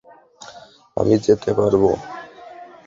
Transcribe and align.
আমি 0.97 1.15
যেতে 1.25 1.51
পারব। 1.53 1.83